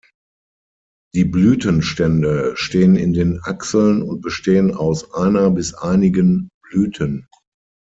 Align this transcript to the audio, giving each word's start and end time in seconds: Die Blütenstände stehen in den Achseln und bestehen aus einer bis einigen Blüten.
Die 1.13 1.25
Blütenstände 1.25 2.53
stehen 2.57 2.95
in 2.95 3.13
den 3.13 3.39
Achseln 3.43 4.01
und 4.01 4.21
bestehen 4.21 4.73
aus 4.73 5.13
einer 5.13 5.51
bis 5.51 5.75
einigen 5.75 6.49
Blüten. 6.63 7.27